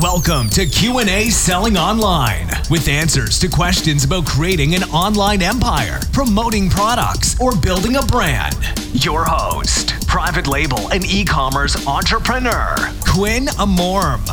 Welcome 0.00 0.48
to 0.50 0.64
Q&A 0.64 1.28
Selling 1.28 1.76
Online 1.76 2.46
with 2.70 2.86
answers 2.86 3.36
to 3.40 3.48
questions 3.48 4.04
about 4.04 4.26
creating 4.26 4.76
an 4.76 4.84
online 4.84 5.42
empire, 5.42 5.98
promoting 6.12 6.70
products, 6.70 7.40
or 7.40 7.56
building 7.56 7.96
a 7.96 8.02
brand. 8.02 8.54
Your 8.92 9.24
host, 9.24 9.94
private 10.06 10.46
label 10.46 10.88
and 10.92 11.04
e-commerce 11.04 11.84
entrepreneur, 11.88 12.76
Quinn 13.08 13.46
Amorm. 13.58 14.24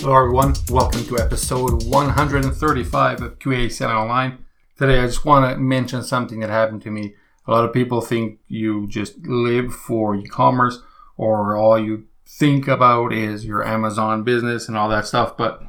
Hello, 0.00 0.16
everyone. 0.16 0.54
Welcome 0.68 1.04
to 1.04 1.20
episode 1.20 1.84
135 1.84 3.22
of 3.22 3.38
QA 3.38 3.70
Selling 3.70 3.96
Online. 3.96 4.44
Today, 4.76 4.98
I 4.98 5.06
just 5.06 5.24
want 5.24 5.48
to 5.48 5.56
mention 5.56 6.02
something 6.02 6.40
that 6.40 6.50
happened 6.50 6.82
to 6.82 6.90
me. 6.90 7.14
A 7.46 7.52
lot 7.52 7.64
of 7.64 7.72
people 7.72 8.00
think 8.00 8.40
you 8.48 8.88
just 8.88 9.24
live 9.24 9.72
for 9.72 10.16
e 10.16 10.26
commerce 10.26 10.82
or 11.16 11.56
all 11.56 11.78
you 11.78 12.06
think 12.26 12.66
about 12.68 13.12
is 13.12 13.44
your 13.44 13.66
Amazon 13.66 14.22
business 14.24 14.68
and 14.68 14.76
all 14.76 14.88
that 14.88 15.06
stuff. 15.06 15.36
But 15.36 15.62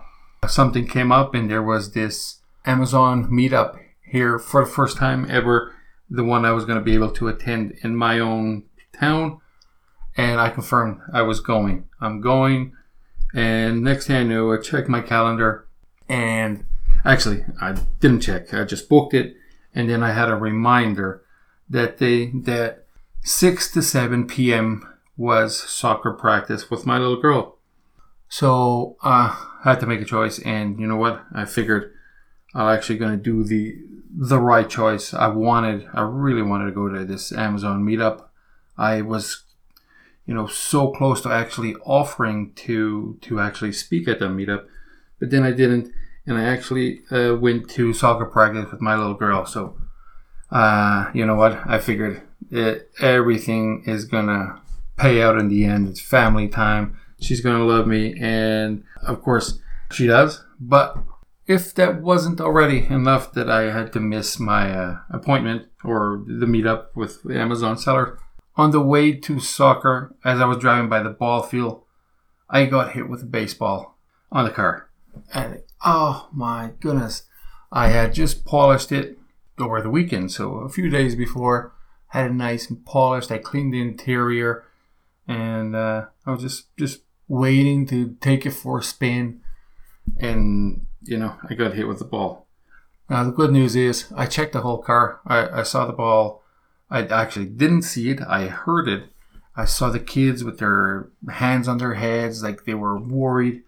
something 0.48 0.88
came 0.88 1.12
up, 1.12 1.34
and 1.34 1.50
there 1.50 1.64
was 1.64 1.92
this 1.92 2.42
Amazon 2.66 3.26
meetup 3.26 3.80
here 4.04 4.40
for 4.40 4.64
the 4.64 4.72
first 4.72 4.98
time 4.98 5.28
ever, 5.30 5.74
the 6.10 6.24
one 6.24 6.46
I 6.46 6.52
was 6.52 6.66
going 6.66 6.80
to 6.80 6.84
be 6.84 6.94
able 6.94 7.12
to 7.12 7.28
attend 7.28 7.78
in 7.84 7.96
my 7.96 8.20
own 8.20 8.64
town. 8.94 9.42
And 10.18 10.40
I 10.40 10.50
confirmed 10.50 11.02
I 11.12 11.24
was 11.24 11.40
going. 11.40 11.90
I'm 12.00 12.22
going. 12.22 12.74
And 13.34 13.84
next 13.84 14.08
thing 14.08 14.16
I 14.16 14.24
knew, 14.24 14.54
I 14.54 14.62
checked 14.62 14.88
my 14.88 15.02
calendar. 15.02 15.68
And 16.08 16.64
actually, 17.04 17.44
I 17.60 17.74
didn't 18.00 18.22
check. 18.22 18.54
I 18.54 18.64
just 18.64 18.88
booked 18.88 19.14
it. 19.14 19.36
And 19.74 19.90
then 19.90 20.04
I 20.04 20.14
had 20.14 20.30
a 20.30 20.36
reminder 20.36 21.22
that 21.70 21.98
they 21.98 22.28
that 22.28 22.86
6 23.24 23.72
to 23.72 23.82
7 23.82 24.28
p.m 24.28 24.95
was 25.18 25.58
soccer 25.58 26.12
practice 26.12 26.70
with 26.70 26.86
my 26.86 26.98
little 26.98 27.22
girl. 27.22 27.58
So 28.28 28.98
uh, 29.04 29.36
I 29.64 29.70
had 29.70 29.80
to 29.80 29.86
make 29.86 30.02
a 30.02 30.06
choice, 30.06 30.40
and 30.40 30.80
you 30.80 30.88
know 30.88 30.98
what? 30.98 31.24
I 31.34 31.46
figured 31.46 31.94
I'm 32.54 32.74
actually 32.74 32.98
going 32.98 33.12
to 33.12 33.24
do 33.24 33.44
the 33.44 33.78
the 34.18 34.40
right 34.40 34.70
choice. 34.70 35.14
I 35.14 35.28
wanted, 35.28 35.88
I 35.94 36.02
really 36.02 36.42
wanted 36.42 36.66
to 36.66 36.72
go 36.72 36.88
to 36.88 37.04
this 37.04 37.34
Amazon 37.34 37.86
meetup. 37.86 38.26
I 38.78 39.02
was, 39.02 39.44
you 40.26 40.34
know, 40.34 40.48
so 40.48 40.92
close 40.92 41.22
to 41.22 41.30
actually 41.30 41.76
offering 41.86 42.54
to 42.56 43.18
to 43.22 43.40
actually 43.40 43.74
speak 43.74 44.08
at 44.08 44.20
the 44.20 44.26
meetup, 44.26 44.66
but 45.20 45.32
then 45.32 45.44
I 45.44 45.52
didn't, 45.52 45.92
and 46.26 46.38
I 46.38 46.44
actually 46.44 47.02
uh, 47.12 47.36
went 47.36 47.70
to 47.72 47.94
soccer 47.94 48.26
practice 48.26 48.72
with 48.72 48.82
my 48.82 48.96
little 48.96 49.14
girl. 49.14 49.46
So, 49.46 49.78
uh, 50.50 51.12
you 51.14 51.26
know 51.26 51.36
what? 51.36 51.60
I 51.66 51.80
figured 51.80 52.22
it, 52.52 52.90
everything 53.00 53.84
is 53.86 54.06
gonna 54.06 54.62
pay 54.98 55.22
out 55.22 55.38
in 55.38 55.50
the 55.50 55.66
end. 55.66 55.88
It's 55.88 56.02
family 56.02 56.48
time. 56.48 56.98
She's 57.20 57.42
going 57.42 57.58
to 57.58 57.64
love 57.64 57.88
me. 57.88 58.16
And 58.20 58.84
of 59.02 59.22
course, 59.22 59.60
she 59.92 60.08
does. 60.08 60.44
But 60.60 60.98
if 61.48 61.74
that 61.76 62.02
wasn't 62.02 62.42
already 62.42 62.86
enough 62.88 63.34
that 63.34 63.50
I 63.50 63.72
had 63.72 63.94
to 63.94 64.00
miss 64.00 64.40
my 64.40 64.72
uh, 64.72 64.98
appointment 65.10 65.68
or 65.84 66.24
the 66.26 66.46
meetup 66.46 66.88
with 66.96 67.24
the 67.24 67.38
Amazon 67.40 67.78
seller, 67.78 68.20
on 68.58 68.72
the 68.72 68.82
way 68.82 69.12
to 69.12 69.40
soccer, 69.40 70.16
as 70.24 70.40
I 70.40 70.46
was 70.46 70.58
driving 70.58 70.90
by 70.90 71.04
the 71.04 71.10
ball 71.10 71.44
field, 71.44 71.84
I 72.50 72.66
got 72.66 72.94
hit 72.94 73.10
with 73.10 73.24
a 73.24 73.26
baseball 73.26 73.98
on 74.32 74.46
the 74.46 74.52
car. 74.52 74.90
And 75.34 75.62
oh 75.84 76.30
my 76.34 76.72
goodness, 76.80 77.24
I 77.72 77.90
had 77.90 78.14
just 78.14 78.46
polished 78.46 78.92
it 78.92 79.18
over 79.60 79.82
the 79.82 79.90
weekend. 79.90 80.32
So 80.32 80.56
a 80.56 80.70
few 80.70 80.90
days 80.90 81.16
before, 81.16 81.74
had 82.08 82.28
it 82.28 82.34
nice 82.34 82.70
and 82.70 82.86
polished. 82.86 83.32
I 83.32 83.38
cleaned 83.38 83.74
the 83.74 83.82
interior 83.82 84.64
and 85.28 85.76
uh, 85.76 86.06
I 86.26 86.32
was 86.32 86.42
just 86.42 86.76
just 86.78 87.02
waiting 87.28 87.86
to 87.88 88.16
take 88.22 88.46
it 88.46 88.52
for 88.52 88.80
a 88.80 88.84
spin, 88.84 89.42
and 90.18 90.86
you 91.04 91.18
know 91.18 91.38
I 91.50 91.54
got 91.54 91.74
hit 91.74 91.88
with 91.88 92.00
the 92.00 92.06
ball. 92.06 92.48
Now 93.10 93.24
the 93.24 93.32
good 93.32 93.52
news 93.52 93.76
is 93.76 94.12
I 94.16 94.26
checked 94.26 94.54
the 94.54 94.62
whole 94.62 94.80
car. 94.80 95.22
I, 95.26 95.60
I 95.60 95.64
saw 95.64 95.86
the 95.86 95.94
ball. 95.94 96.44
I 96.90 97.02
actually 97.04 97.46
didn't 97.46 97.84
see 97.84 98.10
it. 98.10 98.20
I 98.28 98.48
heard 98.48 98.88
it. 98.88 99.06
I 99.56 99.66
saw 99.66 99.90
the 99.90 100.00
kids 100.00 100.44
with 100.44 100.60
their 100.60 101.08
hands 101.30 101.68
on 101.68 101.78
their 101.78 101.94
heads, 101.94 102.44
like 102.44 102.66
they 102.66 102.74
were 102.74 103.00
worried. 103.00 103.64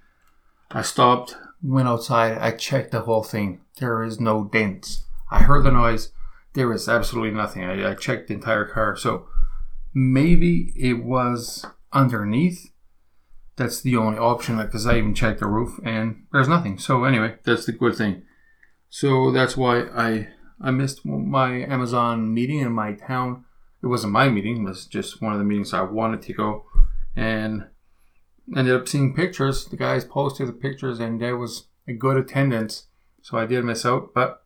I 0.72 0.82
stopped, 0.82 1.38
went 1.64 1.88
outside. 1.88 2.38
I 2.38 2.52
checked 2.52 2.92
the 2.92 3.02
whole 3.02 3.24
thing. 3.24 3.62
There 3.80 4.04
is 4.04 4.20
no 4.20 4.44
dents. 4.44 5.04
I 5.32 5.44
heard 5.44 5.64
the 5.64 5.72
noise. 5.72 6.12
There 6.54 6.74
is 6.74 6.90
absolutely 6.90 7.32
nothing. 7.32 7.64
I, 7.64 7.92
I 7.92 7.94
checked 7.94 8.28
the 8.28 8.34
entire 8.34 8.66
car. 8.66 8.96
So 8.98 9.28
Maybe 10.00 10.74
it 10.76 11.04
was 11.04 11.66
underneath. 11.92 12.72
That's 13.56 13.82
the 13.82 13.98
only 13.98 14.20
option 14.20 14.58
because 14.58 14.86
I 14.86 15.00
even 15.00 15.16
checked 15.16 15.40
the 15.40 15.48
roof 15.48 15.80
and 15.84 16.28
there's 16.32 16.48
nothing. 16.48 16.78
So 16.78 17.04
anyway, 17.04 17.38
that's 17.44 17.66
the 17.66 17.72
good 17.72 17.96
thing. 17.96 18.22
So 18.92 19.32
that's 19.32 19.58
why 19.58 19.86
I 19.86 20.28
I 20.62 20.70
missed 20.70 21.04
my 21.04 21.64
Amazon 21.64 22.32
meeting 22.32 22.60
in 22.60 22.74
my 22.74 22.94
town. 22.94 23.46
It 23.82 23.88
wasn't 23.88 24.14
my 24.14 24.30
meeting; 24.30 24.58
it 24.58 24.70
was 24.70 24.86
just 24.86 25.20
one 25.20 25.34
of 25.34 25.40
the 25.40 25.46
meetings 25.46 25.74
I 25.74 25.82
wanted 25.82 26.22
to 26.22 26.34
go, 26.34 26.66
and 27.16 27.66
ended 28.56 28.76
up 28.76 28.88
seeing 28.88 29.16
pictures. 29.16 29.66
The 29.66 29.78
guys 29.78 30.06
posted 30.06 30.48
the 30.48 30.54
pictures, 30.54 31.00
and 31.00 31.20
there 31.20 31.38
was 31.38 31.70
a 31.88 31.94
good 31.94 32.18
attendance. 32.18 32.86
So 33.24 33.40
I 33.40 33.48
did 33.48 33.66
miss 33.66 33.84
out, 33.84 34.14
but 34.14 34.44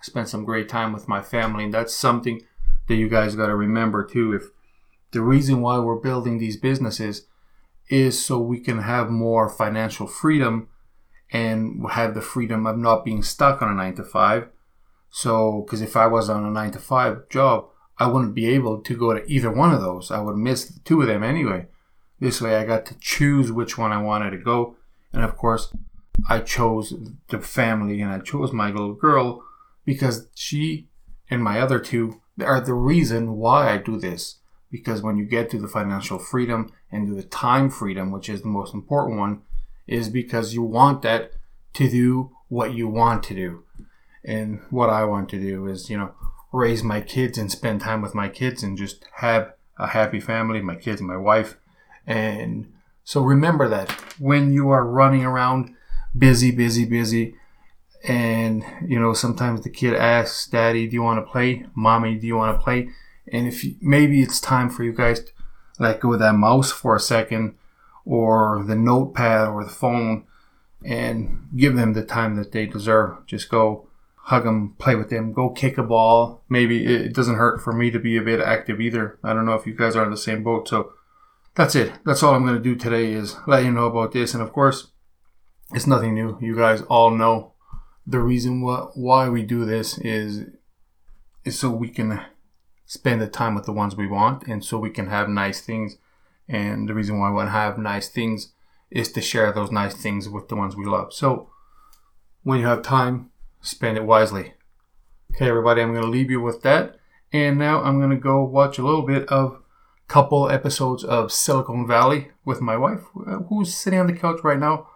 I 0.00 0.04
spent 0.04 0.28
some 0.28 0.44
great 0.44 0.68
time 0.68 0.92
with 0.92 1.08
my 1.08 1.22
family, 1.22 1.64
and 1.64 1.74
that's 1.74 1.92
something 1.92 2.42
that 2.86 2.94
you 2.94 3.08
guys 3.08 3.34
got 3.34 3.48
to 3.48 3.56
remember 3.56 4.04
too. 4.04 4.32
If 4.32 4.44
the 5.12 5.22
reason 5.22 5.60
why 5.60 5.78
we're 5.78 5.96
building 5.96 6.38
these 6.38 6.56
businesses 6.56 7.26
is 7.88 8.22
so 8.22 8.38
we 8.38 8.58
can 8.58 8.80
have 8.80 9.10
more 9.10 9.48
financial 9.48 10.06
freedom 10.06 10.68
and 11.30 11.84
have 11.90 12.14
the 12.14 12.20
freedom 12.20 12.66
of 12.66 12.78
not 12.78 13.04
being 13.04 13.22
stuck 13.22 13.62
on 13.62 13.70
a 13.70 13.74
nine 13.74 13.94
to 13.94 14.04
five. 14.04 14.48
So, 15.10 15.62
because 15.62 15.82
if 15.82 15.96
I 15.96 16.06
was 16.06 16.30
on 16.30 16.44
a 16.44 16.50
nine 16.50 16.72
to 16.72 16.78
five 16.78 17.28
job, 17.28 17.66
I 17.98 18.06
wouldn't 18.06 18.34
be 18.34 18.46
able 18.46 18.80
to 18.80 18.96
go 18.96 19.12
to 19.12 19.30
either 19.30 19.50
one 19.50 19.72
of 19.72 19.80
those. 19.80 20.10
I 20.10 20.20
would 20.20 20.36
miss 20.36 20.78
two 20.84 21.02
of 21.02 21.08
them 21.08 21.22
anyway. 21.22 21.66
This 22.18 22.40
way, 22.40 22.56
I 22.56 22.64
got 22.64 22.86
to 22.86 22.98
choose 22.98 23.52
which 23.52 23.76
one 23.76 23.92
I 23.92 24.00
wanted 24.00 24.30
to 24.30 24.38
go. 24.38 24.76
And 25.12 25.22
of 25.22 25.36
course, 25.36 25.72
I 26.28 26.40
chose 26.40 26.94
the 27.28 27.40
family 27.40 28.00
and 28.00 28.10
I 28.10 28.20
chose 28.20 28.52
my 28.52 28.70
little 28.70 28.94
girl 28.94 29.44
because 29.84 30.28
she 30.34 30.88
and 31.28 31.42
my 31.42 31.60
other 31.60 31.78
two 31.78 32.22
are 32.42 32.60
the 32.60 32.74
reason 32.74 33.36
why 33.36 33.72
I 33.72 33.76
do 33.76 33.98
this 33.98 34.38
because 34.72 35.02
when 35.02 35.18
you 35.18 35.26
get 35.26 35.50
to 35.50 35.58
the 35.58 35.68
financial 35.68 36.18
freedom 36.18 36.72
and 36.90 37.06
to 37.06 37.14
the 37.14 37.22
time 37.22 37.70
freedom, 37.70 38.10
which 38.10 38.28
is 38.30 38.40
the 38.40 38.48
most 38.48 38.72
important 38.72 39.18
one, 39.18 39.42
is 39.86 40.08
because 40.08 40.54
you 40.54 40.62
want 40.62 41.02
that 41.02 41.32
to 41.74 41.88
do 41.88 42.30
what 42.48 42.72
you 42.72 42.88
want 42.88 43.22
to 43.24 43.34
do. 43.34 43.64
And 44.24 44.60
what 44.70 44.88
I 44.88 45.04
want 45.04 45.28
to 45.30 45.38
do 45.38 45.66
is, 45.66 45.90
you 45.90 45.98
know, 45.98 46.14
raise 46.52 46.82
my 46.82 47.02
kids 47.02 47.36
and 47.36 47.52
spend 47.52 47.82
time 47.82 48.00
with 48.00 48.14
my 48.14 48.28
kids 48.28 48.62
and 48.62 48.78
just 48.78 49.04
have 49.16 49.52
a 49.78 49.88
happy 49.88 50.20
family, 50.20 50.62
my 50.62 50.76
kids 50.76 51.02
my 51.02 51.16
wife. 51.16 51.56
And 52.06 52.72
so 53.04 53.20
remember 53.20 53.68
that 53.68 53.90
when 54.18 54.52
you 54.52 54.70
are 54.70 54.86
running 54.86 55.24
around 55.24 55.74
busy, 56.16 56.50
busy, 56.50 56.86
busy, 56.86 57.34
and 58.04 58.64
you 58.86 58.98
know, 58.98 59.12
sometimes 59.12 59.60
the 59.60 59.70
kid 59.70 59.94
asks, 59.94 60.46
Daddy, 60.46 60.86
do 60.86 60.94
you 60.94 61.02
want 61.02 61.24
to 61.24 61.30
play? 61.30 61.66
Mommy, 61.74 62.16
do 62.16 62.26
you 62.26 62.36
want 62.36 62.56
to 62.56 62.62
play? 62.62 62.88
And 63.32 63.48
if 63.48 63.64
you, 63.64 63.76
maybe 63.80 64.22
it's 64.22 64.40
time 64.40 64.70
for 64.70 64.84
you 64.84 64.92
guys 64.92 65.20
to 65.20 65.32
let 65.78 66.00
go 66.00 66.12
of 66.12 66.20
that 66.20 66.34
mouse 66.34 66.70
for 66.70 66.94
a 66.94 67.00
second 67.00 67.56
or 68.04 68.62
the 68.64 68.76
notepad 68.76 69.48
or 69.48 69.64
the 69.64 69.70
phone 69.70 70.26
and 70.84 71.48
give 71.56 71.74
them 71.74 71.94
the 71.94 72.04
time 72.04 72.36
that 72.36 72.52
they 72.52 72.66
deserve. 72.66 73.26
Just 73.26 73.48
go 73.48 73.88
hug 74.16 74.44
them, 74.44 74.74
play 74.78 74.94
with 74.94 75.10
them, 75.10 75.32
go 75.32 75.48
kick 75.48 75.78
a 75.78 75.82
ball. 75.82 76.44
Maybe 76.48 76.84
it 76.84 77.14
doesn't 77.14 77.36
hurt 77.36 77.62
for 77.62 77.72
me 77.72 77.90
to 77.90 77.98
be 77.98 78.16
a 78.16 78.22
bit 78.22 78.40
active 78.40 78.80
either. 78.80 79.18
I 79.24 79.32
don't 79.32 79.46
know 79.46 79.54
if 79.54 79.66
you 79.66 79.74
guys 79.74 79.96
are 79.96 80.04
in 80.04 80.10
the 80.10 80.16
same 80.16 80.44
boat. 80.44 80.68
So 80.68 80.92
that's 81.54 81.74
it. 81.74 81.92
That's 82.04 82.22
all 82.22 82.34
I'm 82.34 82.44
going 82.44 82.56
to 82.56 82.62
do 82.62 82.76
today 82.76 83.12
is 83.12 83.36
let 83.46 83.64
you 83.64 83.72
know 83.72 83.86
about 83.86 84.12
this. 84.12 84.34
And 84.34 84.42
of 84.42 84.52
course, 84.52 84.88
it's 85.72 85.86
nothing 85.86 86.14
new. 86.14 86.38
You 86.40 86.54
guys 86.54 86.82
all 86.82 87.10
know 87.10 87.52
the 88.06 88.20
reason 88.20 88.60
what, 88.60 88.96
why 88.96 89.28
we 89.28 89.42
do 89.42 89.64
this 89.64 89.98
is 89.98 90.46
is 91.44 91.58
so 91.58 91.70
we 91.70 91.88
can 91.88 92.20
spend 92.92 93.22
the 93.22 93.26
time 93.26 93.54
with 93.54 93.64
the 93.64 93.72
ones 93.72 93.96
we 93.96 94.06
want 94.06 94.46
and 94.46 94.62
so 94.62 94.76
we 94.78 94.90
can 94.90 95.06
have 95.06 95.26
nice 95.26 95.62
things. 95.62 95.96
And 96.46 96.86
the 96.86 96.92
reason 96.92 97.18
why 97.18 97.30
we 97.30 97.36
want 97.36 97.46
to 97.46 97.52
have 97.52 97.78
nice 97.78 98.10
things 98.10 98.52
is 98.90 99.10
to 99.12 99.22
share 99.22 99.50
those 99.50 99.70
nice 99.70 99.94
things 99.94 100.28
with 100.28 100.48
the 100.48 100.56
ones 100.56 100.76
we 100.76 100.84
love. 100.84 101.14
So 101.14 101.48
when 102.42 102.60
you 102.60 102.66
have 102.66 102.82
time 102.82 103.30
spend 103.62 103.96
it 103.96 104.04
wisely. 104.04 104.52
Okay 105.34 105.48
everybody 105.48 105.80
i'm 105.80 105.94
going 105.94 106.04
to 106.04 106.10
leave 106.10 106.30
you 106.30 106.42
with 106.42 106.60
that. 106.64 106.96
And 107.32 107.58
now 107.58 107.82
i'm 107.82 107.98
going 107.98 108.10
to 108.10 108.16
go 108.16 108.44
watch 108.44 108.76
a 108.76 108.84
little 108.84 109.06
bit 109.06 109.26
of 109.28 109.62
couple 110.06 110.50
episodes 110.50 111.02
of 111.02 111.32
silicon 111.32 111.86
valley 111.86 112.32
with 112.44 112.60
my 112.60 112.76
wife 112.76 113.04
uh, 113.26 113.38
who's 113.48 113.74
sitting 113.74 113.98
on 113.98 114.06
the 114.06 114.12
couch 114.12 114.40
right 114.44 114.58
now 114.58 114.86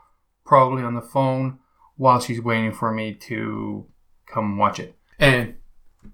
probably 0.45 0.83
on 0.83 0.95
the 0.95 1.01
phone 1.01 1.59
while 1.97 2.21
she's 2.21 2.43
waiting 2.43 2.75
for 2.75 2.93
me 2.93 3.15
to 3.15 3.87
come 4.27 4.59
watch 4.59 4.79
it. 4.79 4.95
And 5.19 5.55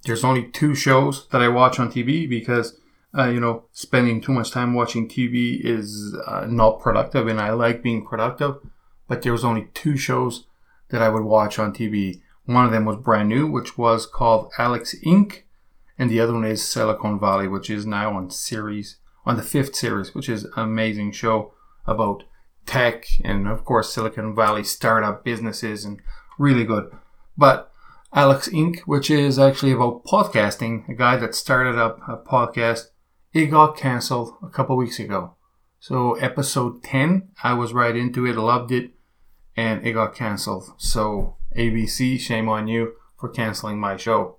there's 0.04 0.24
only 0.24 0.48
two 0.50 0.74
shows 0.74 1.28
that 1.28 1.42
I 1.42 1.48
watch 1.48 1.78
on 1.78 1.90
TV 1.90 2.28
because 2.28 2.78
uh, 3.16 3.28
you 3.28 3.40
know, 3.40 3.64
spending 3.72 4.20
too 4.20 4.32
much 4.32 4.50
time 4.50 4.72
watching 4.74 5.08
TV 5.08 5.60
is 5.62 6.16
uh, 6.26 6.46
not 6.48 6.80
productive, 6.80 7.26
and 7.28 7.40
I 7.40 7.50
like 7.50 7.82
being 7.82 8.06
productive. 8.06 8.56
But 9.06 9.22
there 9.22 9.32
was 9.32 9.44
only 9.44 9.68
two 9.74 9.96
shows 9.96 10.46
that 10.88 11.02
I 11.02 11.10
would 11.10 11.24
watch 11.24 11.58
on 11.58 11.74
TV. 11.74 12.22
One 12.46 12.64
of 12.64 12.72
them 12.72 12.86
was 12.86 12.96
brand 12.96 13.28
new, 13.28 13.46
which 13.46 13.76
was 13.76 14.06
called 14.06 14.50
Alex 14.58 14.94
Inc., 15.04 15.42
and 15.98 16.10
the 16.10 16.20
other 16.20 16.32
one 16.32 16.44
is 16.44 16.66
Silicon 16.66 17.20
Valley, 17.20 17.48
which 17.48 17.68
is 17.68 17.84
now 17.84 18.16
on 18.16 18.30
series 18.30 18.96
on 19.24 19.36
the 19.36 19.42
fifth 19.42 19.76
series, 19.76 20.14
which 20.14 20.28
is 20.28 20.44
an 20.44 20.52
amazing 20.56 21.12
show 21.12 21.52
about 21.86 22.24
tech 22.66 23.06
and 23.24 23.48
of 23.48 23.64
course 23.64 23.92
Silicon 23.92 24.34
Valley 24.34 24.64
startup 24.64 25.24
businesses 25.24 25.84
and 25.84 26.00
really 26.38 26.64
good. 26.64 26.90
But 27.36 27.71
Alex 28.14 28.48
Inc., 28.48 28.80
which 28.80 29.10
is 29.10 29.38
actually 29.38 29.72
about 29.72 30.04
podcasting, 30.04 30.88
a 30.88 30.94
guy 30.94 31.16
that 31.16 31.34
started 31.34 31.78
up 31.78 31.98
a 32.06 32.16
podcast 32.16 32.86
it 33.32 33.46
got 33.46 33.76
cancelled 33.76 34.34
a 34.42 34.48
couple 34.48 34.76
weeks 34.76 34.98
ago. 34.98 35.34
So 35.80 36.14
episode 36.14 36.82
10, 36.82 37.30
I 37.42 37.54
was 37.54 37.72
right 37.72 37.96
into 37.96 38.26
it, 38.26 38.36
loved 38.36 38.70
it, 38.70 38.90
and 39.56 39.84
it 39.86 39.92
got 39.92 40.14
cancelled. 40.14 40.74
So 40.76 41.36
ABC, 41.56 42.20
shame 42.20 42.48
on 42.48 42.68
you 42.68 42.92
for 43.18 43.28
canceling 43.28 43.80
my 43.80 43.96
show. 43.96 44.36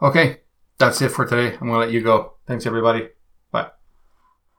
Okay, 0.00 0.40
that's 0.78 1.00
it 1.00 1.10
for 1.10 1.24
today. 1.24 1.54
I'm 1.54 1.68
going 1.68 1.72
to 1.72 1.78
let 1.78 1.92
you 1.92 2.02
go. 2.02 2.34
Thanks, 2.46 2.66
everybody. 2.66 3.08